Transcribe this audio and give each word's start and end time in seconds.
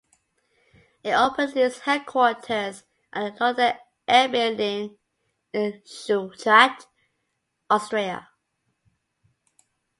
It 1.03 1.11
opened 1.13 1.55
its 1.55 1.81
headquarters 1.81 2.85
in 3.13 3.21
the 3.21 3.37
Lauda 3.39 3.77
Air 4.07 4.29
Building 4.29 4.97
in 5.53 5.73
Schwechat, 5.85 6.87
Austria. 7.69 8.27